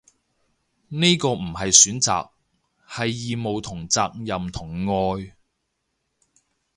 [0.87, 2.31] 呢個唔係選擇，
[2.87, 5.35] 係義務同責任同愛